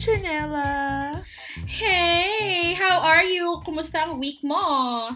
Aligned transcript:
Chanela! 0.00 1.12
Hey! 1.68 2.72
How 2.72 3.04
are 3.04 3.20
you? 3.20 3.60
Kumusta 3.60 4.08
ang 4.08 4.16
week 4.16 4.40
mo? 4.40 4.56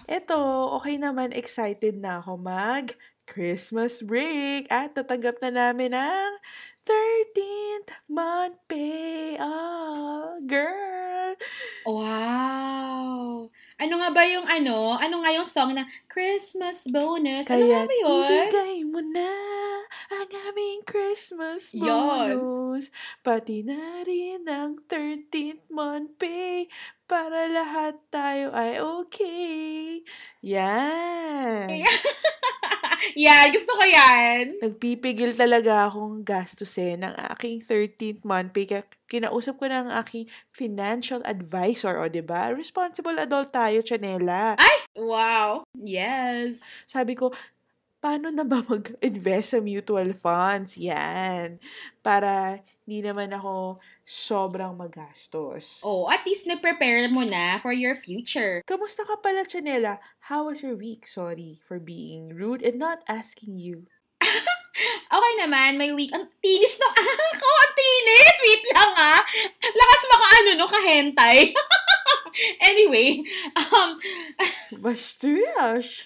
Ito, 0.05 0.37
okay 0.77 1.00
naman. 1.00 1.32
Excited 1.32 1.96
na 1.96 2.21
ako 2.21 2.37
mag 2.37 2.93
Christmas 3.25 4.05
break 4.05 4.68
at 4.68 4.93
tatanggap 4.93 5.41
na 5.41 5.49
namin 5.49 5.96
ang 5.96 6.36
13th 6.85 7.96
month 8.12 8.61
pay. 8.68 9.41
Oh, 9.41 10.36
girl! 10.45 11.32
Wow! 11.89 13.48
Ano 13.80 13.95
nga 14.05 14.11
ba 14.12 14.23
yung 14.29 14.45
ano? 14.45 15.01
Ano 15.01 15.25
nga 15.25 15.32
yung 15.32 15.48
song 15.48 15.73
na 15.73 15.89
Christmas 16.12 16.85
bonus? 16.93 17.48
Ano 17.48 17.64
Kaya 17.64 17.73
nga 17.73 17.89
ba 17.89 17.95
yun? 18.04 18.21
ibigay 18.21 18.76
mo 18.85 19.01
na 19.01 19.32
ang 20.14 20.31
aming 20.54 20.86
Christmas 20.86 21.75
bonus. 21.75 22.95
Pati 23.27 23.67
na 23.67 24.07
rin 24.07 24.46
ang 24.46 24.79
13th 24.87 25.67
month 25.75 26.14
pay 26.23 26.71
para 27.04 27.50
lahat 27.50 27.99
tayo 28.14 28.54
ay 28.54 28.79
okay. 28.79 30.07
Yan. 30.40 31.82
yan, 33.27 33.47
gusto 33.53 33.75
ko 33.75 33.84
yan. 33.84 34.56
Nagpipigil 34.62 35.34
talaga 35.37 35.91
akong 35.91 36.23
gastusin 36.23 37.05
ang 37.05 37.17
aking 37.34 37.61
13th 37.61 38.23
month 38.23 38.55
pay. 38.55 38.70
Kinausap 39.05 39.61
ko 39.61 39.69
na 39.69 39.84
ang 39.84 39.91
aking 40.01 40.31
financial 40.48 41.20
advisor, 41.28 42.01
o 42.01 42.09
ba? 42.25 42.55
Responsible 42.55 43.19
adult 43.20 43.53
tayo, 43.53 43.84
Chanela. 43.84 44.56
Wow. 44.95 45.67
Yes. 45.75 46.62
Sabi 46.87 47.19
ko, 47.19 47.35
paano 48.05 48.29
na 48.29 48.45
ba 48.45 48.61
mag-invest 48.69 49.57
sa 49.57 49.65
mutual 49.65 50.13
funds? 50.13 50.77
Yan. 50.77 51.57
Para 52.05 52.61
hindi 52.85 53.01
naman 53.01 53.33
ako 53.33 53.81
sobrang 54.05 54.77
magastos. 54.77 55.81
Oh, 55.81 56.13
at 56.13 56.21
least 56.29 56.45
nag-prepare 56.45 57.09
mo 57.09 57.25
na 57.25 57.57
for 57.65 57.73
your 57.73 57.97
future. 57.97 58.61
Kamusta 58.69 59.09
ka 59.09 59.17
pala, 59.25 59.49
Chanela? 59.49 60.05
How 60.29 60.53
was 60.53 60.61
your 60.61 60.77
week? 60.77 61.09
Sorry 61.09 61.65
for 61.65 61.81
being 61.81 62.37
rude 62.37 62.61
and 62.61 62.77
not 62.77 63.01
asking 63.09 63.57
you. 63.57 63.89
Okay 65.15 65.35
naman, 65.39 65.79
may 65.79 65.95
week. 65.95 66.11
Ang 66.11 66.27
tinis 66.43 66.75
ng 66.75 66.95
ako, 67.31 67.47
ang 67.47 67.73
tinis! 67.79 68.37
Wait 68.43 68.65
lang 68.75 68.93
ah! 68.99 69.23
Lakas 69.63 70.03
maka 70.11 70.27
ano 70.27 70.51
no, 70.59 70.67
kahentay. 70.67 71.55
anyway, 72.75 73.23
um, 73.55 73.95
Bastuyash! 74.83 76.03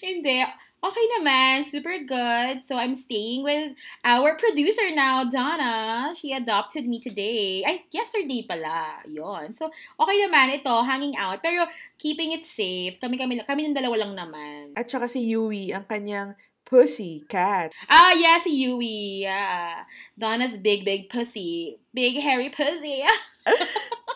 hindi. 0.00 0.40
Okay 0.86 1.06
naman, 1.18 1.66
super 1.66 1.98
good. 2.06 2.62
So 2.62 2.78
I'm 2.78 2.94
staying 2.94 3.42
with 3.42 3.74
our 4.06 4.38
producer 4.38 4.86
now, 4.94 5.26
Donna. 5.26 6.14
She 6.14 6.30
adopted 6.30 6.86
me 6.86 7.02
today. 7.02 7.66
Ay, 7.66 7.90
yesterday 7.90 8.46
pala. 8.46 9.02
Yon. 9.10 9.50
So, 9.50 9.66
okay 9.98 10.16
naman 10.22 10.54
ito, 10.54 10.70
hanging 10.86 11.18
out. 11.18 11.42
Pero 11.42 11.66
keeping 11.98 12.38
it 12.38 12.46
safe. 12.46 13.02
Kami 13.02 13.18
kami 13.18 13.42
kami 13.42 13.66
ng 13.66 13.74
dalawa 13.74 14.06
lang 14.06 14.14
naman. 14.14 14.78
At 14.78 14.86
saka 14.86 15.10
si 15.10 15.26
Yui, 15.26 15.74
ang 15.74 15.90
kanyang 15.90 16.38
pussy 16.62 17.26
cat. 17.26 17.74
Ah, 17.90 18.14
yeah, 18.14 18.38
si 18.38 18.54
Yui. 18.54 19.26
Yeah. 19.26 19.82
Donna's 20.14 20.54
big, 20.54 20.86
big 20.86 21.10
pussy. 21.10 21.82
Big, 21.90 22.22
hairy 22.22 22.54
pussy. 22.54 23.02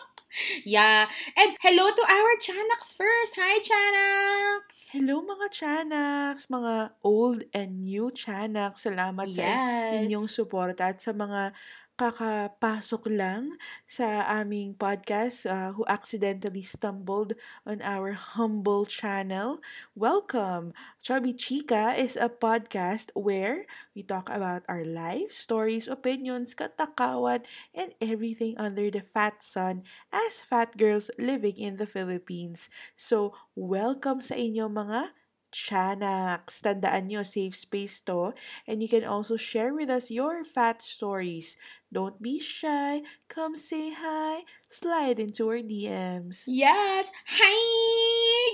yeah. 0.65 1.07
And 1.37 1.57
hello 1.61 1.89
to 1.89 2.03
our 2.09 2.31
Chanax 2.41 2.93
first. 2.95 3.33
Hi, 3.37 3.59
Chanax! 3.59 4.91
Hello 4.91 5.23
mga 5.23 5.47
Chanaks, 5.55 6.51
mga 6.51 6.73
old 7.03 7.47
and 7.55 7.87
new 7.87 8.11
Chanaks. 8.11 8.83
Salamat 8.83 9.31
sa 9.31 9.55
Yes. 9.55 9.63
inyong 9.87 10.27
suporta 10.27 10.91
at 10.91 10.99
sa 10.99 11.15
mga 11.15 11.55
kakapasok 11.99 13.03
lang 13.13 13.55
sa 13.85 14.25
aming 14.41 14.73
podcast 14.73 15.45
uh, 15.45 15.71
who 15.75 15.85
accidentally 15.85 16.63
stumbled 16.65 17.33
on 17.67 17.77
our 17.85 18.11
humble 18.17 18.83
channel. 18.87 19.59
Welcome! 19.93 20.73
Chubby 21.03 21.33
Chica 21.35 21.93
is 21.95 22.17
a 22.17 22.29
podcast 22.31 23.11
where 23.13 23.65
we 23.93 24.01
talk 24.01 24.27
about 24.33 24.63
our 24.67 24.83
life, 24.83 25.31
stories, 25.35 25.87
opinions, 25.87 26.55
katakawan, 26.57 27.45
and 27.75 27.93
everything 28.01 28.57
under 28.57 28.89
the 28.89 29.01
fat 29.05 29.43
sun 29.43 29.83
as 30.11 30.41
fat 30.41 30.77
girls 30.77 31.11
living 31.21 31.57
in 31.59 31.77
the 31.77 31.85
Philippines. 31.87 32.69
So, 32.97 33.35
welcome 33.53 34.21
sa 34.25 34.35
inyo 34.39 34.67
mga 34.71 35.13
Chanaks. 35.51 36.63
Tandaan 36.63 37.11
nyo, 37.11 37.27
safe 37.27 37.59
space 37.59 37.99
to. 38.07 38.31
And 38.63 38.79
you 38.79 38.87
can 38.87 39.03
also 39.03 39.35
share 39.35 39.75
with 39.75 39.91
us 39.91 40.07
your 40.07 40.47
fat 40.47 40.79
stories. 40.79 41.59
Don't 41.91 42.23
be 42.23 42.39
shy. 42.39 43.03
Come 43.27 43.59
say 43.59 43.91
hi. 43.91 44.47
Slide 44.71 45.19
into 45.19 45.51
our 45.51 45.59
DMs. 45.59 46.47
Yes! 46.47 47.11
Hi! 47.27 47.59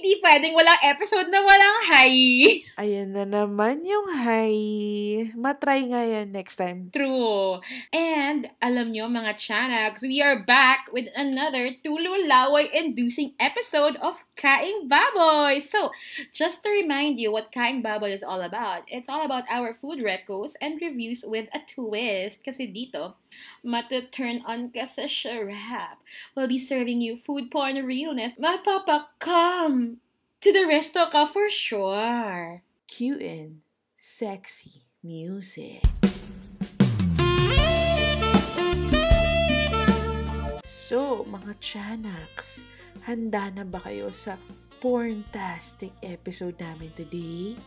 Di 0.01 0.17
pwedeng 0.25 0.57
walang 0.57 0.81
episode 0.81 1.29
na 1.29 1.45
walang 1.45 1.79
hi! 1.85 2.17
Ayan 2.81 3.13
na 3.13 3.29
naman 3.29 3.85
yung 3.85 4.09
hi. 4.09 4.57
Matry 5.37 5.85
nga 5.93 6.01
yan 6.01 6.33
next 6.33 6.57
time. 6.57 6.89
True. 6.89 7.61
And, 7.93 8.49
alam 8.57 8.89
nyo 8.89 9.05
mga 9.05 9.37
Chanags, 9.37 10.01
we 10.01 10.17
are 10.17 10.41
back 10.41 10.89
with 10.89 11.05
another 11.13 11.77
tululaway-inducing 11.85 13.37
episode 13.37 14.01
of 14.01 14.25
Kaing 14.33 14.89
Baboy. 14.89 15.61
So, 15.61 15.93
just 16.33 16.65
to 16.65 16.73
remind 16.73 17.21
you 17.21 17.29
what 17.29 17.53
Kaing 17.53 17.85
Baboy 17.85 18.17
is 18.17 18.25
all 18.25 18.41
about, 18.41 18.89
it's 18.89 19.05
all 19.05 19.21
about 19.21 19.45
our 19.53 19.77
food 19.77 20.01
recos 20.01 20.57
and 20.57 20.81
reviews 20.81 21.21
with 21.21 21.45
a 21.53 21.61
twist. 21.61 22.41
Kasi 22.41 22.65
dito, 22.73 23.13
matuturn 23.65 24.41
on 24.45 24.71
ka 24.71 24.85
sa 24.85 25.09
sharap. 25.09 26.01
We'll 26.35 26.47
be 26.47 26.59
serving 26.59 27.01
you 27.01 27.17
food 27.17 27.49
porn 27.51 27.79
realness. 27.85 28.37
Mapapakam 28.37 29.97
to 30.41 30.49
the 30.53 30.65
resto 30.65 31.09
ka 31.09 31.25
for 31.25 31.49
sure. 31.49 32.63
Cute 32.87 33.21
and 33.21 33.61
sexy 33.97 34.87
music. 35.03 35.83
So, 40.63 41.27
mga 41.27 41.59
Chanaks, 41.59 42.63
handa 43.03 43.51
na 43.51 43.67
ba 43.67 43.83
kayo 43.83 44.07
sa 44.15 44.39
porntastic 44.79 45.91
episode 45.99 46.55
namin 46.63 46.95
today? 46.95 47.59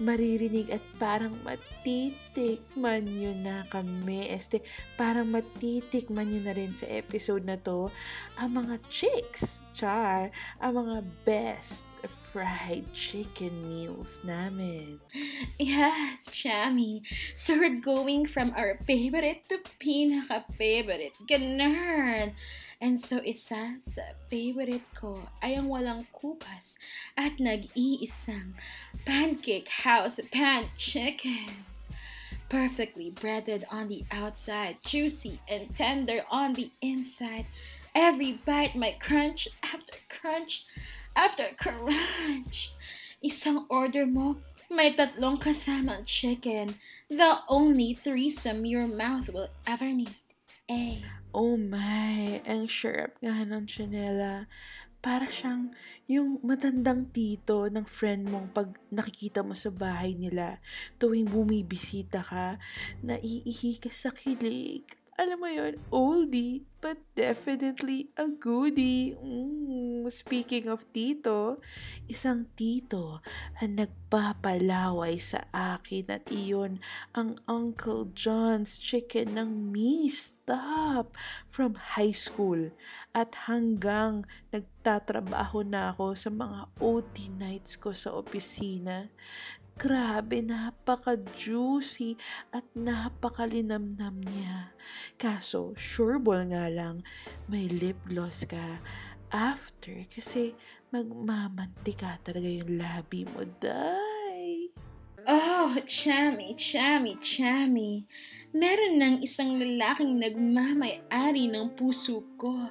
Maririnig 0.00 0.72
at 0.72 0.80
parang 0.96 1.36
matitikman 1.44 3.04
nyo 3.04 3.32
na 3.36 3.68
kami. 3.68 4.32
Este, 4.32 4.64
parang 4.96 5.28
matitikman 5.28 6.32
nyo 6.32 6.40
na 6.40 6.56
rin 6.56 6.72
sa 6.72 6.88
episode 6.88 7.44
na 7.44 7.60
to 7.60 7.92
ang 8.40 8.56
mga 8.56 8.80
chicks, 8.88 9.60
char, 9.76 10.32
ang 10.56 10.72
mga 10.72 11.04
best 11.28 11.84
fried 12.08 12.88
chicken 12.96 13.52
meals 13.68 14.24
namin. 14.24 14.96
Yes, 15.60 16.32
Shami. 16.32 17.04
So 17.36 17.60
we're 17.60 17.84
going 17.84 18.24
from 18.24 18.56
our 18.56 18.80
favorite 18.88 19.44
to 19.52 19.60
pinaka-favorite. 19.76 21.12
Ganun. 21.28 22.32
And 22.80 22.96
so 22.96 23.20
isa 23.20 23.76
sa 23.84 24.16
favorite 24.32 24.88
ko 24.96 25.20
ay 25.44 25.60
ang 25.60 25.68
walang 25.68 26.08
kupas 26.16 26.80
at 27.12 27.36
nag-iisang 27.36 28.56
pancake 29.04 29.68
house 29.84 30.16
pan 30.32 30.72
chicken. 30.80 31.68
Perfectly 32.48 33.12
breaded 33.12 33.68
on 33.68 33.92
the 33.92 34.02
outside, 34.10 34.80
juicy 34.80 35.38
and 35.44 35.68
tender 35.76 36.24
on 36.32 36.56
the 36.56 36.72
inside. 36.80 37.44
Every 37.92 38.40
bite 38.48 38.74
might 38.74 38.98
crunch 38.98 39.46
after 39.60 40.00
crunch 40.08 40.64
after 41.12 41.52
crunch. 41.60 42.72
Isang 43.20 43.68
order 43.68 44.08
mo, 44.08 44.40
may 44.72 44.96
tatlong 44.96 45.36
kasamang 45.36 46.08
chicken. 46.08 46.80
The 47.12 47.44
only 47.44 47.92
threesome 47.92 48.64
your 48.64 48.88
mouth 48.88 49.28
will 49.28 49.52
ever 49.68 49.92
need. 49.92 50.16
Eh. 50.64 51.19
Oh 51.30 51.54
my, 51.54 52.42
ang 52.42 52.66
syrup 52.66 53.14
nga 53.22 53.46
ng 53.46 53.62
Chanela. 53.70 54.50
Para 54.98 55.30
siyang 55.30 55.70
yung 56.10 56.42
matandang 56.42 57.06
tito 57.14 57.70
ng 57.70 57.86
friend 57.86 58.26
mong 58.28 58.50
pag 58.50 58.74
nakikita 58.90 59.46
mo 59.46 59.54
sa 59.54 59.70
bahay 59.70 60.18
nila 60.18 60.58
tuwing 60.98 61.30
bumibisita 61.30 62.26
ka, 62.26 62.58
naiihi 63.06 63.78
ka 63.78 63.94
sa 63.94 64.10
kilig. 64.10 64.99
Alam 65.20 65.44
mo 65.44 65.52
yon 65.52 65.76
oldie, 65.92 66.64
but 66.80 66.96
definitely 67.12 68.08
a 68.16 68.32
goodie. 68.32 69.12
Mm, 69.20 70.08
speaking 70.08 70.64
of 70.72 70.88
tito, 70.96 71.60
isang 72.08 72.48
tito 72.56 73.20
ang 73.60 73.84
nagpapalaway 73.84 75.20
sa 75.20 75.44
akin 75.52 76.08
at 76.08 76.24
iyon 76.32 76.80
ang 77.12 77.36
Uncle 77.44 78.08
John's 78.16 78.80
chicken 78.80 79.36
ng 79.36 79.68
me 79.68 80.08
stop 80.08 81.12
from 81.44 81.76
high 82.00 82.16
school 82.16 82.72
at 83.12 83.44
hanggang 83.44 84.24
nagtatrabaho 84.48 85.60
na 85.60 85.92
ako 85.92 86.16
sa 86.16 86.32
mga 86.32 86.64
OT 86.80 87.28
nights 87.36 87.76
ko 87.76 87.92
sa 87.92 88.16
opisina 88.16 89.12
Grabe, 89.80 90.44
napaka-juicy 90.44 92.12
at 92.52 92.68
napakalinamnam 92.76 94.20
niya. 94.20 94.76
Kaso, 95.16 95.72
sureball 95.72 96.52
nga 96.52 96.68
lang, 96.68 97.00
may 97.48 97.64
lip 97.64 97.96
gloss 98.04 98.44
ka 98.44 98.76
after 99.32 100.04
kasi 100.12 100.52
magmamantika 100.92 102.20
talaga 102.20 102.44
yung 102.44 102.76
labi 102.76 103.24
mo, 103.32 103.40
day. 103.56 104.68
Oh, 105.24 105.72
chami, 105.88 106.52
chami, 106.60 107.16
chami. 107.16 108.04
Meron 108.50 108.98
ng 108.98 109.16
isang 109.22 109.54
lalaking 109.62 110.18
nagmamay-ari 110.18 111.46
ng 111.54 111.78
puso 111.78 112.26
ko. 112.34 112.66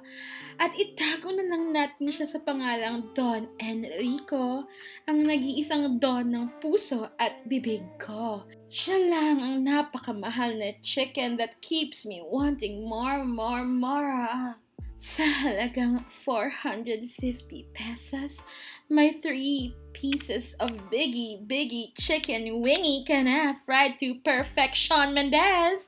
At 0.59 0.75
itago 0.75 1.31
na 1.31 1.47
lang 1.47 1.71
natin 1.71 2.11
siya 2.11 2.27
sa 2.27 2.43
pangalang 2.43 3.15
Don 3.15 3.47
Enrico, 3.63 4.67
ang 5.07 5.23
nag-iisang 5.23 5.95
Don 5.95 6.35
ng 6.35 6.59
puso 6.59 7.07
at 7.15 7.47
bibig 7.47 7.79
ko. 7.95 8.43
Siya 8.67 8.99
lang 9.07 9.39
ang 9.39 9.63
napakamahal 9.63 10.59
na 10.59 10.75
chicken 10.83 11.39
that 11.39 11.63
keeps 11.63 12.03
me 12.03 12.19
wanting 12.27 12.83
more, 12.83 13.23
more, 13.23 13.63
more. 13.63 14.59
Sa 14.99 15.23
halagang 15.23 16.03
um, 16.03 16.05
450 16.27 17.71
pesos, 17.71 18.43
may 18.91 19.15
three 19.15 19.71
pieces 19.95 20.59
of 20.59 20.75
biggie, 20.91 21.39
biggie 21.47 21.95
chicken 21.95 22.59
wingy 22.59 23.07
ka 23.07 23.23
na 23.23 23.55
fried 23.63 23.95
to 24.03 24.19
perfection, 24.27 25.15
Mendez! 25.15 25.87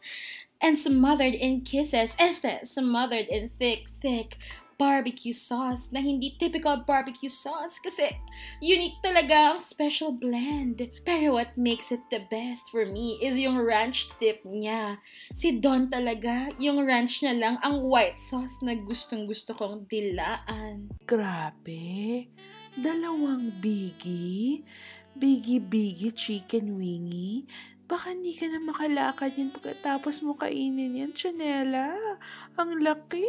And 0.64 0.80
smothered 0.80 1.36
in 1.36 1.68
kisses, 1.68 2.16
este, 2.16 2.64
smothered 2.64 3.28
in 3.28 3.52
thick, 3.52 3.92
thick 4.00 4.40
barbecue 4.82 5.38
sauce 5.38 5.94
na 5.94 6.02
hindi 6.02 6.34
typical 6.42 6.82
barbecue 6.82 7.30
sauce 7.30 7.78
kasi 7.78 8.10
unique 8.58 8.98
talaga 9.06 9.54
ang 9.54 9.62
special 9.62 10.18
blend. 10.18 10.90
Pero 11.06 11.38
what 11.38 11.54
makes 11.54 11.94
it 11.94 12.02
the 12.10 12.26
best 12.34 12.66
for 12.74 12.90
me 12.90 13.22
is 13.22 13.38
yung 13.38 13.62
ranch 13.62 14.10
dip 14.18 14.42
niya. 14.42 14.98
Si 15.38 15.62
Don 15.62 15.86
talaga, 15.94 16.50
yung 16.58 16.82
ranch 16.82 17.22
niya 17.22 17.38
lang 17.38 17.56
ang 17.62 17.86
white 17.86 18.18
sauce 18.18 18.58
na 18.66 18.74
gustong 18.74 19.30
gusto 19.30 19.54
kong 19.54 19.86
dilaan. 19.86 20.90
Grabe. 21.06 22.26
Dalawang 22.74 23.62
biggie. 23.62 24.66
Biggie-biggie 25.12 26.16
chicken 26.16 26.80
wingy. 26.80 27.46
Baka 27.92 28.16
hindi 28.16 28.32
ka 28.32 28.48
na 28.48 28.64
makalakad 28.64 29.36
yan 29.36 29.52
pagkatapos 29.52 30.24
mo 30.24 30.40
kainin 30.40 30.96
yan, 30.96 31.12
Chanela. 31.12 31.92
Ang 32.56 32.80
laki. 32.80 33.28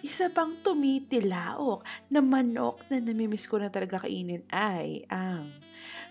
Isa 0.00 0.32
pang 0.32 0.56
tumitilaok 0.64 1.84
na 2.08 2.24
manok 2.24 2.80
na 2.88 2.96
namimiss 2.96 3.44
ko 3.44 3.60
na 3.60 3.68
talaga 3.68 4.08
kainin 4.08 4.40
ay 4.48 5.04
ang 5.12 5.52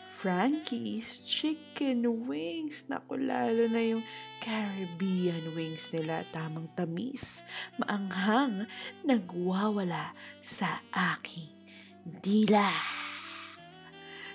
Frankie's 0.05 1.25
Chicken 1.25 2.29
Wings. 2.29 2.85
Naku, 2.85 3.17
lalo 3.17 3.65
na 3.73 3.81
yung 3.89 4.05
Caribbean 4.37 5.57
wings 5.57 5.89
nila. 5.89 6.21
Tamang 6.29 6.69
tamis, 6.77 7.41
maanghang, 7.81 8.69
nagwawala 9.01 10.13
sa 10.37 10.85
aking 10.93 11.49
dila. 12.05 13.00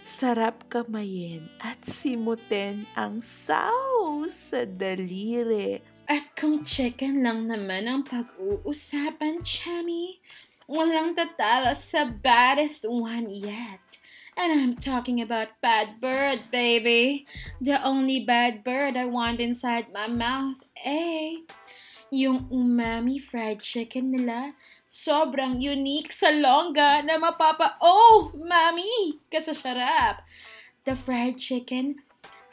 Sarap 0.07 0.71
kamayin 0.71 1.51
at 1.59 1.83
simutin 1.83 2.87
ang 2.95 3.19
sauce 3.19 4.55
sa 4.55 4.63
daliri. 4.63 5.83
At 6.07 6.31
kung 6.39 6.63
chicken 6.63 7.27
lang 7.27 7.51
naman 7.51 7.91
ang 7.91 8.07
pag-uusapan, 8.07 9.43
Chami, 9.43 10.23
walang 10.71 11.19
tatalo 11.19 11.75
sa 11.75 12.07
baddest 12.07 12.87
one 12.87 13.27
yet. 13.35 13.83
And 14.39 14.55
I'm 14.55 14.79
talking 14.79 15.19
about 15.19 15.59
Bad 15.59 15.99
Bird, 15.99 16.55
baby. 16.55 17.27
The 17.59 17.83
only 17.83 18.23
bad 18.23 18.63
bird 18.63 18.95
I 18.95 19.11
want 19.11 19.43
inside 19.43 19.91
my 19.91 20.07
mouth, 20.07 20.63
eh? 20.87 21.43
Yung 22.15 22.47
umami 22.47 23.19
fried 23.19 23.59
chicken 23.59 24.15
nila, 24.15 24.55
sobrang 24.97 25.61
unique 25.61 26.09
sa 26.09 26.33
longga 26.33 27.05
na 27.05 27.21
mapapa, 27.21 27.77
oh, 27.85 28.33
mami, 28.33 29.21
kasasarap. 29.29 30.25
The 30.89 30.97
fried 30.97 31.37
chicken 31.37 32.01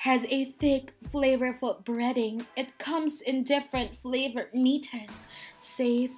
has 0.03 0.27
a 0.27 0.43
thick, 0.43 0.91
flavorful 0.99 1.79
breading. 1.87 2.43
It 2.59 2.75
comes 2.75 3.23
in 3.23 3.47
different 3.47 3.95
flavor 3.95 4.51
meters. 4.51 5.23
Safe, 5.55 6.11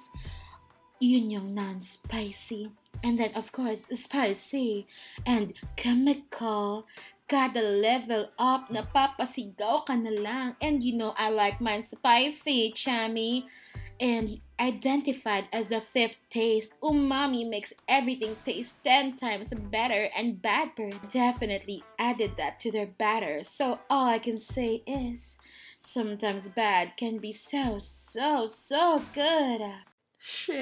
yun 0.98 1.30
yung 1.30 1.54
non-spicy. 1.54 2.74
And 3.06 3.22
then, 3.22 3.30
of 3.38 3.54
course, 3.54 3.86
spicy 3.94 4.90
and 5.22 5.54
chemical. 5.78 6.90
Kada 7.30 7.62
level 7.62 8.30
up, 8.38 8.70
napapasigaw 8.70 9.86
ka 9.86 9.94
na 9.94 10.10
lang. 10.10 10.58
And 10.58 10.82
you 10.82 10.98
know, 10.98 11.14
I 11.14 11.30
like 11.30 11.62
mine 11.62 11.86
spicy, 11.86 12.74
chami. 12.74 13.46
And 14.00 14.40
identified 14.60 15.48
as 15.52 15.68
the 15.68 15.80
fifth 15.80 16.18
taste, 16.28 16.72
umami 16.82 17.48
makes 17.48 17.72
everything 17.88 18.36
taste 18.44 18.76
10 18.84 19.16
times 19.16 19.54
better, 19.70 20.08
and 20.16 20.40
Bad 20.40 20.74
Bird 20.76 21.00
definitely 21.10 21.82
added 21.98 22.36
that 22.36 22.58
to 22.60 22.70
their 22.70 22.86
batter. 22.86 23.42
So 23.42 23.80
all 23.88 24.06
I 24.06 24.18
can 24.18 24.38
say 24.38 24.82
is 24.86 25.38
sometimes 25.78 26.48
bad 26.48 26.96
can 26.96 27.18
be 27.18 27.32
so, 27.32 27.78
so, 27.80 28.46
so 28.46 29.02
good. 29.14 29.60
Shit! 30.18 30.56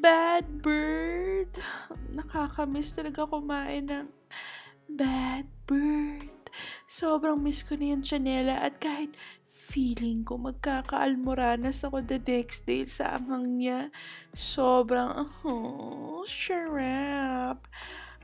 Bad 0.00 0.64
bird! 0.64 1.52
Nakakamiss 2.10 2.96
talaga 2.96 3.28
kumain 3.28 3.86
ng 3.86 4.08
bad 4.88 5.46
bird. 5.68 6.28
Sobrang 6.90 7.38
miss 7.38 7.62
ko 7.62 7.78
na 7.78 7.94
yung 7.94 8.02
chanela 8.02 8.58
at 8.58 8.80
kahit 8.82 9.14
feeling 9.60 10.24
ko 10.24 10.40
magkakaalmoranas 10.40 11.84
ako 11.84 12.00
the 12.00 12.16
next 12.16 12.64
day 12.64 12.88
sa 12.88 13.20
anghang 13.20 13.60
niya. 13.60 13.80
Sobrang, 14.32 15.28
oh, 15.44 16.24
sharap. 16.24 17.68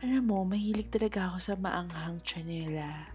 Alam 0.01 0.25
mo, 0.25 0.49
mahilig 0.49 0.89
talaga 0.89 1.29
ako 1.29 1.39
sa 1.39 1.55
maanghang 1.61 2.25
chanela. 2.25 3.13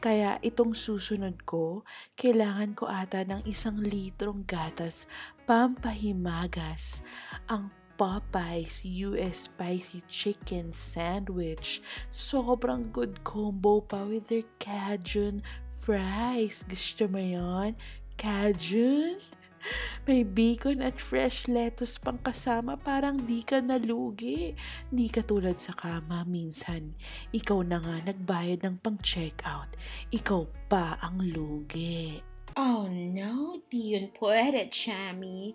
Kaya 0.00 0.40
itong 0.40 0.72
susunod 0.72 1.44
ko, 1.44 1.84
kailangan 2.16 2.72
ko 2.72 2.88
ata 2.88 3.20
ng 3.26 3.44
isang 3.44 3.76
litrong 3.82 4.48
gatas 4.48 5.04
pampahimagas. 5.44 7.04
Ang 7.52 7.68
Popeyes 8.00 8.80
US 9.12 9.52
Spicy 9.52 10.00
Chicken 10.08 10.72
Sandwich. 10.72 11.84
Sobrang 12.08 12.88
good 12.96 13.20
combo 13.28 13.84
pa 13.84 14.08
with 14.08 14.32
their 14.32 14.48
Cajun 14.56 15.44
fries. 15.80 16.60
Gusto 16.68 17.08
mo 17.08 17.16
yon? 17.16 17.72
Cajun? 18.20 19.16
May 20.08 20.24
bacon 20.24 20.80
at 20.80 20.96
fresh 20.96 21.48
lettuce 21.48 22.00
pang 22.00 22.20
kasama 22.20 22.76
parang 22.80 23.20
di 23.20 23.44
ka 23.44 23.60
nalugi. 23.64 24.52
Di 24.88 25.08
ka 25.08 25.24
tulad 25.24 25.56
sa 25.56 25.72
kama 25.76 26.24
minsan. 26.28 26.96
Ikaw 27.32 27.58
na 27.64 27.80
nga 27.80 27.96
nagbayad 28.12 28.64
ng 28.64 28.76
pang 28.80 29.00
checkout. 29.00 29.76
Ikaw 30.12 30.42
pa 30.68 31.00
ang 31.00 31.20
lugi. 31.24 32.20
Oh 32.58 32.90
no, 32.90 33.62
di 33.70 33.94
yun 33.94 34.10
pwede, 34.18 34.66
Chami. 34.68 35.54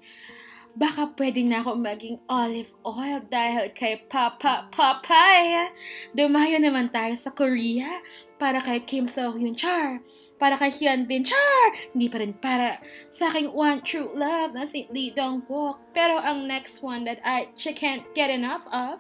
Baka 0.76 1.16
pwede 1.16 1.40
na 1.48 1.64
ako 1.64 1.80
maging 1.80 2.20
olive 2.28 2.76
oil 2.84 3.24
dahil 3.32 3.72
kay 3.72 4.04
Papa 4.12 4.68
Papaya. 4.70 5.72
Dumayo 6.12 6.60
naman 6.60 6.92
tayo 6.92 7.16
sa 7.16 7.32
Korea 7.32 8.04
para 8.36 8.60
kay 8.60 8.84
Kim 8.84 9.08
So 9.08 9.32
Hyun 9.32 9.56
Char 9.56 10.04
para 10.36 10.60
kay 10.60 10.72
Hyun 10.72 11.08
Bin 11.08 11.24
Char, 11.24 11.66
hindi 11.96 12.12
pa 12.12 12.20
rin 12.20 12.36
para 12.36 12.84
sa 13.08 13.32
aking 13.32 13.56
one 13.56 13.80
true 13.82 14.12
love 14.12 14.52
na 14.52 14.68
si 14.68 14.88
Lee 14.92 15.12
Dong 15.12 15.44
Wook. 15.48 15.80
Pero 15.96 16.20
ang 16.20 16.48
next 16.48 16.84
one 16.84 17.08
that 17.08 17.24
I 17.24 17.48
can't 17.56 18.04
get 18.14 18.28
enough 18.28 18.68
of, 18.72 19.00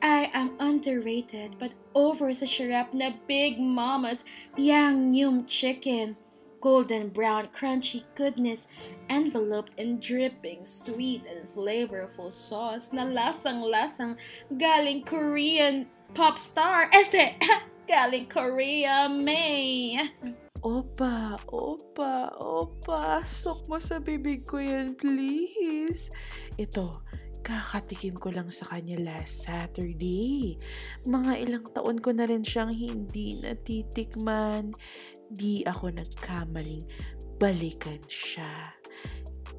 I 0.00 0.28
am 0.32 0.56
underrated 0.60 1.56
but 1.60 1.72
over 1.96 2.32
sa 2.32 2.44
syrup 2.48 2.92
na 2.92 3.16
Big 3.28 3.60
Mama's 3.60 4.24
Yang 4.56 4.96
Yum 5.12 5.36
Chicken. 5.44 6.16
Golden 6.64 7.12
brown 7.12 7.52
crunchy 7.52 8.08
goodness 8.16 8.72
enveloped 9.12 9.76
in 9.76 10.00
dripping 10.00 10.64
sweet 10.64 11.20
and 11.28 11.44
flavorful 11.52 12.32
sauce 12.32 12.88
na 12.88 13.04
lasang-lasang 13.04 14.16
galing 14.56 15.04
Korean 15.04 15.84
pop 16.16 16.40
star. 16.40 16.88
Este, 16.96 17.36
galing 17.84 18.24
Korea, 18.32 19.12
May. 19.12 20.08
Opa, 20.64 21.36
opa, 21.52 22.32
opa, 22.40 23.20
sok 23.28 23.68
mo 23.68 23.76
sa 23.76 24.00
bibig 24.00 24.48
ko 24.48 24.56
yan, 24.56 24.96
please. 24.96 26.08
Ito, 26.56 27.04
kakatikim 27.44 28.16
ko 28.16 28.32
lang 28.32 28.48
sa 28.48 28.72
kanya 28.72 28.96
last 29.04 29.44
Saturday. 29.44 30.56
Mga 31.04 31.32
ilang 31.44 31.68
taon 31.68 32.00
ko 32.00 32.16
na 32.16 32.24
rin 32.24 32.40
siyang 32.40 32.72
hindi 32.72 33.36
natitikman. 33.44 34.72
Di 35.30 35.64
ako 35.64 35.94
nagkamaling 35.94 36.84
balikan 37.38 38.00
siya. 38.08 38.74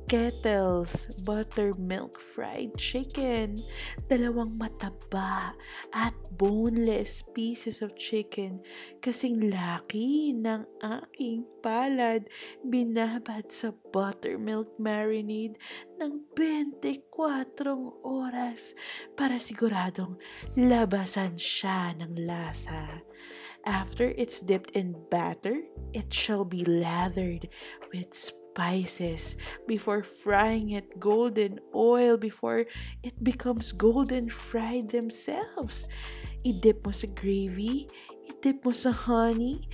Kettles 0.06 1.10
Buttermilk 1.26 2.22
Fried 2.22 2.78
Chicken. 2.78 3.58
Dalawang 4.06 4.54
mataba 4.62 5.58
at 5.98 6.14
boneless 6.38 7.26
pieces 7.34 7.82
of 7.82 7.98
chicken 7.98 8.62
kasing 9.02 9.50
laki 9.50 10.38
ng 10.38 10.62
aking 10.86 11.42
palad 11.66 12.30
binabad 12.62 13.50
sa 13.50 13.74
buttermilk 13.90 14.70
marinade 14.78 15.58
ng 15.98 16.30
24 16.38 17.02
oras 18.06 18.78
para 19.18 19.42
siguradong 19.42 20.22
labasan 20.54 21.34
siya 21.34 21.98
ng 21.98 22.14
lasa. 22.30 23.02
After 23.66 24.14
it's 24.18 24.42
dipped 24.42 24.72
in 24.72 24.96
batter, 25.10 25.62
it 25.94 26.14
shall 26.14 26.46
be 26.46 26.64
lathered 26.66 27.50
with 27.92 28.14
spices 28.14 29.38
before 29.68 30.04
frying 30.04 30.72
it 30.72 31.00
golden 31.00 31.60
oil 31.74 32.16
before 32.16 32.66
it 33.04 33.24
becomes 33.24 33.74
golden 33.74 34.30
fried 34.30 34.90
themselves. 34.90 35.90
I-dip 36.46 36.86
mo 36.86 36.94
sa 36.94 37.10
gravy, 37.10 37.90
i-dip 38.30 38.62
mo 38.62 38.70
sa 38.70 38.94
honey, 38.94 39.66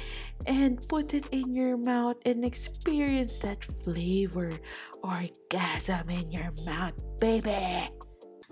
and 0.47 0.79
put 0.87 1.11
it 1.11 1.27
in 1.35 1.51
your 1.51 1.75
mouth 1.75 2.15
and 2.23 2.47
experience 2.47 3.43
that 3.43 3.59
flavor 3.83 4.55
orgasm 5.03 6.07
in 6.07 6.31
your 6.31 6.55
mouth, 6.63 6.95
baby! 7.19 7.91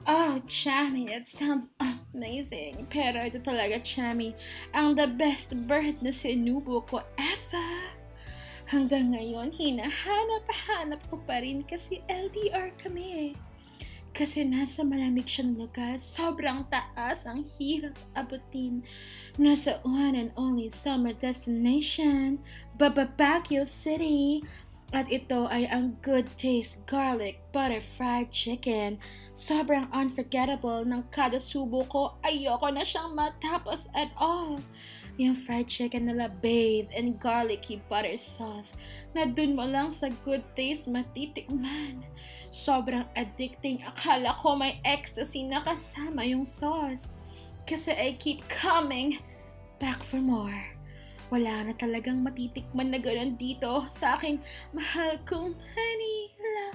Oh, 0.09 0.41
Chami, 0.47 1.13
it 1.13 1.29
sounds 1.29 1.69
amazing. 1.77 2.89
Pero 2.89 3.21
ito 3.21 3.37
talaga, 3.45 3.77
Chami, 3.77 4.33
ang 4.73 4.97
the 4.97 5.05
best 5.05 5.53
bird 5.69 6.01
na 6.01 6.09
sinubo 6.09 6.81
ko 6.89 7.05
ever. 7.13 7.93
Hanggang 8.73 9.13
ngayon, 9.13 9.53
hinahanap-hanap 9.53 10.97
ko 11.13 11.21
pa 11.29 11.45
rin 11.45 11.61
kasi 11.61 12.01
LDR 12.09 12.73
kami. 12.81 13.37
Kasi 14.09 14.41
nasa 14.49 14.81
malamig 14.81 15.29
siyang 15.29 15.53
lugar, 15.53 16.01
sobrang 16.01 16.65
taas, 16.73 17.29
ang 17.29 17.45
hirap 17.61 17.93
abutin. 18.17 18.81
Nasa 19.37 19.77
one 19.85 20.17
and 20.17 20.33
only 20.33 20.73
summer 20.73 21.13
destination, 21.13 22.41
Baba 22.81 23.05
City. 23.61 24.41
At 24.89 25.05
ito 25.13 25.45
ay 25.45 25.69
ang 25.69 26.01
good 26.01 26.25
taste 26.33 26.81
garlic 26.89 27.37
butter 27.53 27.77
fried 27.77 28.33
chicken. 28.33 28.97
Sobrang 29.37 29.85
unforgettable 29.93 30.81
ng 30.81 31.05
kada 31.13 31.37
subo 31.37 31.85
ko. 31.85 32.17
Ayoko 32.25 32.73
na 32.73 32.81
siyang 32.81 33.13
matapos 33.13 33.85
at 33.93 34.09
all. 34.17 34.57
Yung 35.21 35.37
fried 35.37 35.69
chicken 35.69 36.09
nila 36.09 36.33
bathed 36.41 36.89
in 36.97 37.21
garlicky 37.21 37.77
butter 37.85 38.17
sauce 38.17 38.73
na 39.13 39.29
dun 39.29 39.53
mo 39.53 39.67
lang 39.67 39.93
sa 39.93 40.09
good 40.25 40.41
taste 40.57 40.89
matitikman. 40.89 42.01
Sobrang 42.49 43.05
addicting. 43.13 43.85
Akala 43.85 44.33
ko 44.41 44.57
may 44.57 44.81
ecstasy 44.81 45.45
na 45.45 45.61
kasama 45.61 46.25
yung 46.25 46.49
sauce. 46.49 47.13
Kasi 47.69 47.93
I 47.93 48.17
keep 48.17 48.41
coming 48.49 49.21
back 49.77 50.01
for 50.01 50.17
more. 50.17 50.78
Wala 51.29 51.69
na 51.69 51.73
talagang 51.77 52.25
matitikman 52.25 52.89
na 52.89 52.97
ganun 52.97 53.37
dito 53.37 53.85
sa 53.85 54.17
aking 54.17 54.41
mahal 54.73 55.17
kong 55.29 55.53
Manila. 55.53 56.73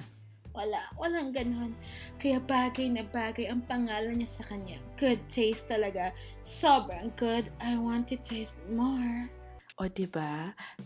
Wala, 0.55 0.87
walang 0.95 1.35
ganon. 1.35 1.75
Kaya 2.15 2.39
bagay 2.39 2.87
na 2.87 3.03
bagay 3.03 3.51
ang 3.51 3.67
pangalan 3.67 4.15
niya 4.15 4.39
sa 4.39 4.47
kanya. 4.47 4.79
Good 4.95 5.19
taste 5.27 5.67
talaga. 5.67 6.15
Sobrang 6.39 7.11
good. 7.19 7.51
I 7.59 7.75
want 7.75 8.07
to 8.15 8.17
taste 8.23 8.63
more. 8.71 9.27
O, 9.75 9.83
ba 9.83 9.91
diba? 9.91 10.33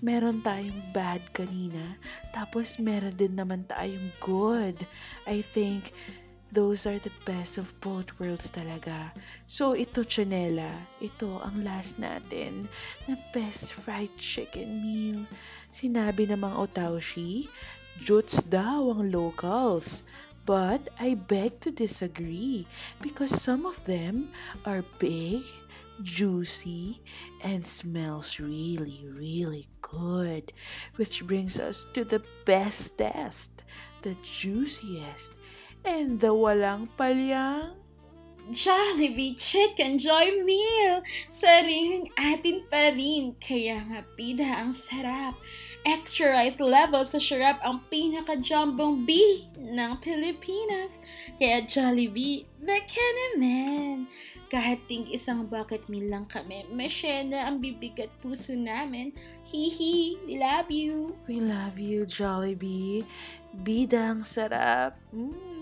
Meron 0.02 0.42
tayong 0.42 0.90
bad 0.90 1.22
kanina, 1.30 2.02
tapos 2.34 2.82
meron 2.82 3.14
din 3.14 3.38
naman 3.38 3.62
tayong 3.70 4.10
good. 4.18 4.82
I 5.30 5.46
think 5.46 5.94
those 6.51 6.89
are 6.89 6.98
the 6.98 7.13
best 7.25 7.58
of 7.58 7.74
both 7.82 8.10
worlds 8.18 8.50
talaga. 8.50 9.13
So, 9.46 9.77
ito, 9.77 10.01
Chanela, 10.01 10.89
ito 10.98 11.38
ang 11.46 11.62
last 11.62 12.01
natin 12.01 12.65
na 13.06 13.13
best 13.34 13.74
fried 13.74 14.13
chicken 14.18 14.82
meal. 14.82 15.29
Sinabi 15.70 16.25
ng 16.25 16.41
mga 16.41 16.58
otaushi, 16.58 17.50
Jutes 18.00 18.39
daw 18.48 18.96
ang 18.96 19.12
locals. 19.12 20.08
But 20.48 20.89
I 20.98 21.13
beg 21.13 21.62
to 21.62 21.70
disagree 21.70 22.65
because 23.03 23.29
some 23.29 23.70
of 23.70 23.86
them 23.86 24.34
are 24.65 24.82
big, 24.98 25.46
juicy, 26.01 27.03
and 27.44 27.68
smells 27.68 28.39
really, 28.39 29.06
really 29.06 29.68
good. 29.84 30.50
Which 30.96 31.27
brings 31.27 31.60
us 31.60 31.86
to 31.94 32.01
the 32.01 32.24
bestest, 32.50 33.62
the 34.01 34.18
juiciest, 34.25 35.38
and 35.86 36.20
the 36.20 36.32
walang 36.32 36.88
palyang 36.98 37.80
Jollibee 38.50 39.38
Chicken 39.38 40.02
Joy 40.02 40.42
Meal! 40.42 41.06
Sariling 41.30 42.10
atin 42.18 42.66
pa 42.66 42.90
rin, 42.90 43.38
kaya 43.38 43.78
nga 43.86 44.02
pida 44.18 44.66
ang 44.66 44.74
sarap. 44.74 45.38
Extra 45.86 46.34
rice 46.34 46.58
level 46.58 47.06
sa 47.06 47.22
syrup 47.22 47.62
ang 47.62 47.86
pinaka-jumbong 47.94 49.06
B 49.06 49.46
ng 49.54 50.02
Pilipinas. 50.02 50.98
Kaya 51.38 51.62
Jollibee, 51.70 52.50
baka 52.58 53.06
naman. 53.22 54.10
Kahit 54.50 54.82
ting 54.90 55.06
isang 55.14 55.46
bucket 55.46 55.86
meal 55.86 56.10
lang 56.10 56.26
kami, 56.26 56.66
masyena 56.74 57.46
ang 57.46 57.62
bibigat 57.62 58.10
puso 58.18 58.58
namin. 58.58 59.14
Hihi, 59.46 60.26
we 60.26 60.42
love 60.42 60.74
you. 60.74 61.14
We 61.30 61.38
love 61.38 61.78
you, 61.78 62.10
Jollibee. 62.10 63.06
Bidang 63.62 64.26
sarap. 64.26 64.98
Mm. 65.14 65.59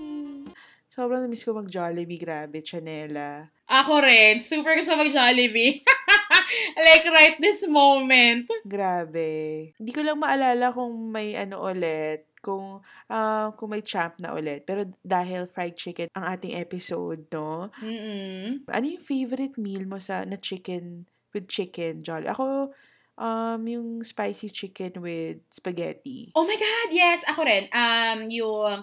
Sobrang 0.97 1.21
na-miss 1.21 1.45
ko 1.45 1.53
mag-Jollibee. 1.53 2.17
Grabe, 2.17 2.65
Chanela. 2.65 3.45
Ako 3.69 4.01
rin. 4.01 4.41
Super 4.41 4.73
gusto 4.73 4.97
mag-Jollibee. 4.97 5.85
like 6.89 7.05
right 7.13 7.37
this 7.37 7.61
moment. 7.69 8.49
Grabe. 8.65 9.29
Hindi 9.77 9.91
ko 9.93 10.01
lang 10.01 10.17
maalala 10.17 10.73
kung 10.73 11.13
may 11.13 11.37
ano 11.37 11.61
ulit, 11.61 12.25
kung 12.41 12.81
uh, 13.13 13.47
kung 13.53 13.69
may 13.69 13.85
champ 13.85 14.17
na 14.17 14.33
ulit. 14.33 14.65
Pero 14.65 14.89
dahil 15.05 15.45
fried 15.45 15.77
chicken 15.77 16.09
ang 16.17 16.33
ating 16.33 16.57
episode, 16.57 17.29
no? 17.29 17.69
Mm-mm. 17.77 18.65
Ano 18.65 18.85
yung 18.89 19.05
favorite 19.05 19.53
meal 19.61 19.85
mo 19.85 20.01
sa 20.01 20.25
na 20.25 20.41
chicken 20.41 21.05
with 21.29 21.45
chicken, 21.45 22.01
Jolly? 22.01 22.25
Ako, 22.25 22.73
um, 23.21 23.61
yung 23.69 24.01
spicy 24.01 24.49
chicken 24.49 24.97
with 24.97 25.45
spaghetti. 25.53 26.33
Oh 26.33 26.45
my 26.49 26.57
God! 26.57 26.89
Yes! 26.89 27.21
Ako 27.29 27.45
rin. 27.45 27.69
Um, 27.69 28.25
yung 28.33 28.81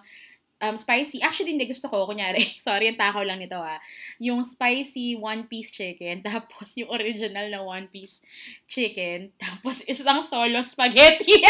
um, 0.63 0.77
spicy. 0.77 1.23
Actually, 1.23 1.57
hindi 1.57 1.67
gusto 1.67 1.91
ko. 1.91 2.07
Kunyari, 2.07 2.43
sorry, 2.67 2.91
ang 2.91 3.01
takaw 3.01 3.25
lang 3.27 3.41
nito 3.41 3.59
ah. 3.59 3.79
Yung 4.23 4.45
spicy 4.47 5.19
one-piece 5.19 5.75
chicken, 5.75 6.23
tapos 6.27 6.77
yung 6.79 6.91
original 6.93 7.51
na 7.51 7.61
one-piece 7.65 8.23
chicken, 8.69 9.35
tapos 9.41 9.83
isang 9.89 10.23
solo 10.23 10.61
spaghetti. 10.63 11.43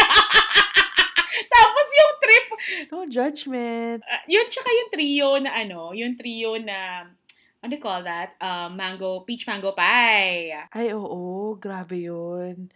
tapos 1.55 1.87
yung 1.93 2.13
trip. 2.23 2.47
No 2.91 3.05
judgment. 3.11 4.01
Uh, 4.07 4.23
yun, 4.31 4.47
tsaka 4.49 4.69
yung 4.71 4.91
trio 4.91 5.31
na 5.43 5.51
ano, 5.53 5.93
yung 5.93 6.15
trio 6.17 6.57
na, 6.63 7.09
what 7.61 7.69
do 7.69 7.77
you 7.77 7.83
call 7.83 8.03
that? 8.07 8.39
Uh, 8.41 8.71
mango, 8.71 9.27
peach 9.27 9.45
mango 9.47 9.75
pie. 9.75 10.55
Ay, 10.73 10.95
oo. 10.95 11.55
Grabe 11.59 12.01
yun. 12.01 12.71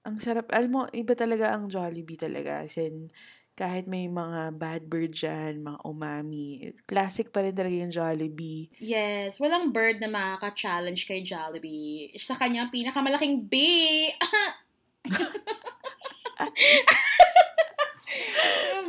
Ang 0.00 0.16
sarap. 0.16 0.48
Alam 0.48 0.70
mo, 0.72 0.80
iba 0.96 1.12
talaga 1.12 1.52
ang 1.52 1.68
Jollibee 1.68 2.16
talaga. 2.16 2.64
As 2.64 2.72
in, 2.80 3.12
kahit 3.60 3.84
may 3.84 4.08
mga 4.08 4.56
bad 4.56 4.88
bird 4.88 5.12
dyan, 5.12 5.60
mga 5.60 5.84
umami, 5.84 6.72
classic 6.88 7.28
pa 7.28 7.44
rin 7.44 7.52
talaga 7.52 7.76
yung 7.76 7.92
Jollibee. 7.92 8.72
Yes, 8.80 9.36
walang 9.36 9.68
bird 9.68 10.00
na 10.00 10.08
makaka-challenge 10.08 11.04
kay 11.04 11.20
Jollibee. 11.20 12.16
Sa 12.16 12.32
kanya, 12.32 12.72
pinakamalaking 12.72 13.44
B! 13.44 13.60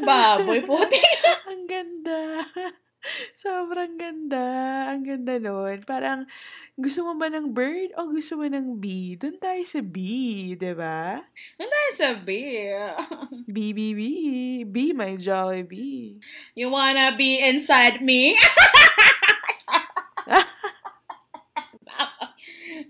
Baboy, 0.08 0.64
puti. 0.64 1.04
Sobrang 3.42 3.98
ganda. 3.98 4.46
Ang 4.94 5.02
ganda 5.02 5.42
nun. 5.42 5.82
Parang, 5.82 6.30
gusto 6.78 7.02
mo 7.02 7.18
ba 7.18 7.26
ng 7.26 7.50
bird 7.50 7.90
o 7.98 8.06
gusto 8.14 8.38
mo 8.38 8.46
ng 8.46 8.78
bee? 8.78 9.18
Doon 9.18 9.42
tayo 9.42 9.66
sa 9.66 9.82
bee, 9.82 10.54
di 10.54 10.74
ba? 10.78 11.18
Doon 11.58 11.72
tayo 11.74 11.90
sa 11.98 12.10
bee. 12.22 12.70
bee, 13.50 13.74
bee, 13.74 13.98
bee. 13.98 14.62
Bee, 14.70 14.94
my 14.94 15.18
jolly 15.18 15.66
bee. 15.66 16.22
You 16.54 16.70
wanna 16.70 17.18
be 17.18 17.42
inside 17.42 18.06
me? 18.06 18.38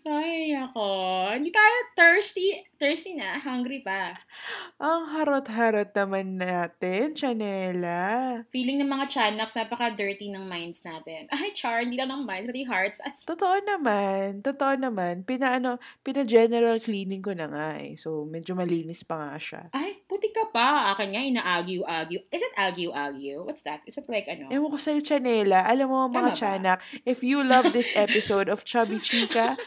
Ay, 0.01 0.58
ako. 0.58 0.81
Hindi 1.29 1.53
tayo 1.53 1.75
thirsty. 1.93 2.58
Thirsty 2.74 3.13
na. 3.13 3.38
Hungry 3.38 3.86
pa. 3.86 4.17
Ang 4.81 5.13
harot-harot 5.13 5.93
naman 5.93 6.41
natin, 6.41 7.13
Chanela. 7.13 8.41
Feeling 8.50 8.81
ng 8.81 8.89
mga 8.89 9.05
chanaks, 9.05 9.53
napaka-dirty 9.53 10.34
ng 10.34 10.50
minds 10.50 10.81
natin. 10.81 11.29
Ay, 11.29 11.53
char, 11.53 11.86
hindi 11.86 12.01
lang 12.01 12.10
ng 12.10 12.25
minds, 12.25 12.50
pati 12.50 12.65
hearts. 12.65 12.98
At 13.05 13.13
Totoo 13.22 13.62
naman, 13.62 14.41
totoo 14.41 14.74
naman. 14.74 15.22
Pina, 15.22 15.62
ano, 15.62 15.77
pina-general 16.01 16.81
cleaning 16.81 17.22
ko 17.22 17.38
na 17.38 17.46
nga 17.46 17.77
eh. 17.77 17.93
So, 17.93 18.25
medyo 18.25 18.58
malinis 18.58 19.05
pa 19.05 19.22
nga 19.22 19.38
siya. 19.38 19.62
ay, 19.77 20.01
puti 20.10 20.34
ka 20.34 20.50
pa. 20.50 20.98
Akin 20.98 21.13
nga, 21.13 21.22
ina-argue-argue. 21.22 22.25
Is 22.34 22.41
it 22.41 22.58
argue-argue? 22.58 23.46
What's 23.46 23.62
that? 23.70 23.86
Is 23.86 24.01
it 24.01 24.10
like 24.10 24.25
ano? 24.25 24.50
Ewan 24.50 24.74
ko 24.74 24.81
sa'yo, 24.81 25.05
Chanela. 25.05 25.62
Alam 25.70 25.93
mo, 25.93 26.00
Tama 26.10 26.17
mga 26.17 26.31
ba? 26.34 26.38
tiyanak, 26.41 26.79
if 27.05 27.22
you 27.22 27.46
love 27.46 27.70
this 27.70 27.93
episode 27.93 28.50
of 28.50 28.65
Chubby 28.65 28.98
Chica, 28.98 29.53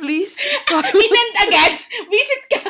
please 0.00 0.38
Inend 0.70 1.34
agad! 1.40 1.72
Visit 2.10 2.42
ka! 2.52 2.60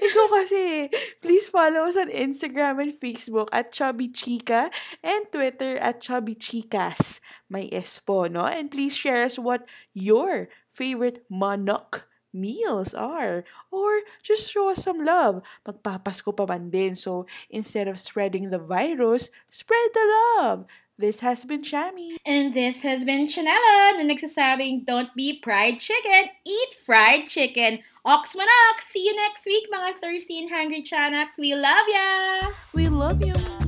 Ikaw 0.00 0.26
kasi, 0.32 0.88
please 1.20 1.44
follow 1.44 1.84
us 1.84 1.96
on 1.96 2.08
Instagram 2.08 2.80
and 2.80 2.92
Facebook 2.96 3.52
at 3.52 3.68
Chubby 3.68 4.08
Chica 4.08 4.72
and 5.04 5.28
Twitter 5.28 5.76
at 5.76 6.00
Chubby 6.00 6.32
Chicas. 6.32 7.20
May 7.52 7.68
S 7.68 8.00
po, 8.00 8.24
no? 8.26 8.48
And 8.48 8.72
please 8.72 8.96
share 8.96 9.28
us 9.28 9.36
what 9.36 9.68
your 9.92 10.48
favorite 10.72 11.28
manok 11.28 12.08
meals 12.32 12.96
are. 12.96 13.44
Or 13.68 14.00
just 14.24 14.48
show 14.48 14.72
us 14.72 14.88
some 14.88 15.04
love. 15.04 15.44
Magpapasko 15.68 16.32
pa 16.32 16.48
man 16.48 16.72
din. 16.72 16.96
So, 16.96 17.28
instead 17.52 17.88
of 17.88 18.00
spreading 18.00 18.48
the 18.48 18.60
virus, 18.60 19.28
spread 19.52 19.92
the 19.92 20.06
love. 20.08 20.64
This 20.98 21.20
has 21.20 21.44
been 21.44 21.62
Shami. 21.62 22.16
And 22.26 22.54
this 22.54 22.82
has 22.82 23.04
been 23.04 23.28
Chanela 23.28 23.94
na 23.94 24.02
nagsasabing, 24.02 24.84
don't 24.84 25.14
be 25.14 25.40
fried 25.40 25.78
chicken, 25.78 26.30
eat 26.44 26.74
fried 26.84 27.28
chicken. 27.28 27.78
Ox 28.04 28.34
manok! 28.34 28.80
See 28.82 29.06
you 29.06 29.14
next 29.14 29.46
week, 29.46 29.70
mga 29.72 30.00
thirsty 30.02 30.40
and 30.40 30.50
hungry 30.50 30.82
chanaks. 30.82 31.38
We 31.38 31.54
love 31.54 31.86
ya! 31.86 32.50
We 32.74 32.88
love 32.88 33.24
you. 33.24 33.67